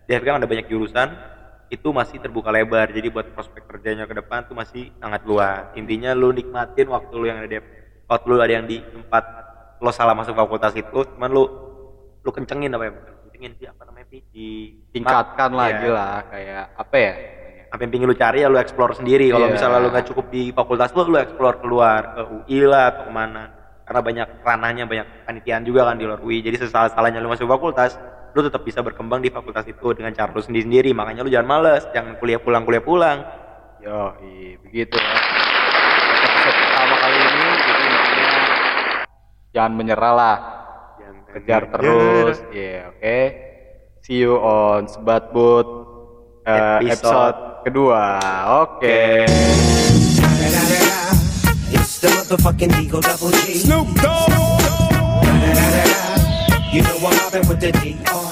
di 0.07 0.13
FKM 0.13 0.39
ada 0.39 0.47
banyak 0.47 0.67
jurusan 0.67 1.09
itu 1.67 1.91
masih 1.91 2.23
terbuka 2.23 2.55
lebar 2.55 2.95
jadi 2.95 3.11
buat 3.11 3.35
prospek 3.35 3.67
kerjanya 3.67 4.07
ke 4.07 4.15
depan 4.15 4.47
tuh 4.47 4.55
masih 4.55 4.95
sangat 5.03 5.27
luas 5.27 5.67
intinya 5.75 6.15
lu 6.15 6.31
nikmatin 6.31 6.87
waktu 6.87 7.11
lu 7.11 7.27
yang 7.27 7.43
ada 7.43 7.51
di 7.51 7.59
waktu 8.07 8.27
lu 8.29 8.39
ada 8.39 8.55
yang 8.55 8.67
di 8.71 8.79
tempat 8.79 9.25
lo 9.83 9.91
salah 9.91 10.15
masuk 10.15 10.39
fakultas 10.39 10.71
itu 10.79 10.99
cuman 11.19 11.31
lu 11.35 11.43
lu 12.23 12.31
kencengin 12.31 12.71
apa 12.71 12.85
ya 12.87 12.93
kencengin 13.27 13.53
sih 13.59 13.67
apa 13.67 13.83
namanya 13.83 14.07
di 14.31 14.79
Tingkatkan 14.95 15.51
Iya. 15.51 15.59
lagi 15.59 15.89
lah 15.91 16.15
kayak 16.31 16.65
apa 16.79 16.95
ya? 16.95 17.13
Apa 17.75 17.83
yang 17.83 17.91
pingin 17.91 18.07
lu 18.07 18.15
cari 18.15 18.47
ya 18.47 18.49
lu 18.49 18.55
explore 18.55 18.95
sendiri 18.95 19.35
kalau 19.35 19.51
Iya. 19.51 19.55
misalnya 19.59 19.79
lu 19.83 19.91
nggak 19.91 20.07
cukup 20.15 20.31
di 20.31 20.55
fakultas 20.55 20.95
lu 20.95 21.11
lu 21.11 21.19
explore 21.19 21.59
keluar 21.59 22.15
ke 22.15 22.23
UI 22.31 22.59
lah 22.63 22.95
atau 22.95 23.11
ke 23.11 23.13
mana 23.13 23.51
karena 23.83 24.01
banyak 24.01 24.29
ranahnya 24.47 24.85
banyak 24.87 25.07
panitiaan 25.27 25.67
juga 25.67 25.91
kan 25.91 25.99
di 25.99 26.07
luar 26.07 26.23
UI 26.23 26.39
jadi 26.39 26.55
sesalah-salahnya 26.63 27.19
lu 27.19 27.35
masuk 27.35 27.51
fakultas 27.51 27.99
lu 28.31 28.47
tetap 28.47 28.63
bisa 28.63 28.79
berkembang 28.79 29.19
di 29.19 29.35
fakultas 29.35 29.67
itu 29.67 29.91
dengan 29.91 30.15
cara 30.15 30.31
lu 30.31 30.39
sendiri-sendiri 30.39 30.95
makanya 30.95 31.27
lu 31.27 31.31
jangan 31.35 31.51
males 31.51 31.83
jangan 31.91 32.15
kuliah 32.23 32.39
pulang 32.39 32.63
kuliah 32.63 32.85
pulang 32.85 33.19
Yo, 33.85 34.17
begitu 34.65 34.97
ya. 34.97 35.13
Episode 36.25 36.57
pertama 36.57 36.95
kali 36.97 37.17
ini 37.21 37.45
jadi 37.53 37.85
intinya 37.85 38.33
jangan 39.53 39.73
menyerah 39.77 40.15
lah. 40.17 40.37
Jangan 40.97 41.21
Kejar 41.37 41.63
terus. 41.69 42.37
Iya, 42.49 42.97
oke. 42.97 43.21
See 44.01 44.25
you 44.25 44.41
on 44.41 44.89
Sebat 44.89 45.37
Boot 45.37 45.94
eh, 46.45 46.53
Episode. 46.53 46.93
episode 46.93 47.37
kedua. 47.65 48.01
Oke. 48.65 49.25
It's 51.73 51.99
the 52.01 52.09
motherfucking 52.09 52.73
Eagle 52.81 53.01
Double 53.01 53.31
G. 53.45 53.55
Snoop 53.65 53.89
Dogg. 54.01 54.31
You 56.75 56.83
know 56.83 56.97
I'm 57.07 57.15
mobbing 57.23 57.47
with 57.49 57.61
the 57.61 57.71
D.R.E. 57.73 58.24